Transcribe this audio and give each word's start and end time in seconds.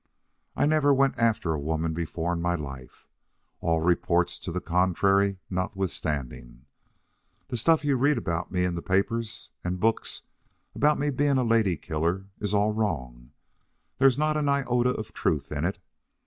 "I 0.55 0.65
never 0.65 0.91
went 0.95 1.19
after 1.19 1.53
a 1.53 1.59
woman 1.59 1.93
before 1.93 2.33
in 2.33 2.41
my 2.41 2.55
life, 2.55 3.05
all 3.59 3.81
reports 3.81 4.39
to 4.39 4.51
the 4.51 4.59
contrary 4.59 5.37
not 5.47 5.75
withstanding. 5.77 6.65
The 7.49 7.57
stuff 7.57 7.85
you 7.85 7.97
read 7.97 8.17
about 8.17 8.51
me 8.51 8.63
in 8.65 8.73
the 8.73 8.81
papers 8.81 9.51
and 9.63 9.79
books, 9.79 10.23
about 10.73 10.97
me 10.97 11.11
being 11.11 11.37
a 11.37 11.43
lady 11.43 11.77
killer, 11.77 12.25
is 12.39 12.51
all 12.51 12.71
wrong. 12.73 13.29
There's 13.99 14.17
not 14.17 14.37
an 14.37 14.49
iota 14.49 14.89
of 14.89 15.13
truth 15.13 15.51
in 15.51 15.65
it. 15.65 15.77